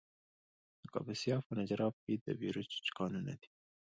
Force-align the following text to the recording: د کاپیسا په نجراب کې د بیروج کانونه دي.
د 0.81 0.83
کاپیسا 0.93 1.35
په 1.45 1.51
نجراب 1.59 1.93
کې 2.03 2.13
د 2.25 2.27
بیروج 2.39 2.71
کانونه 2.97 3.33
دي. 3.39 3.49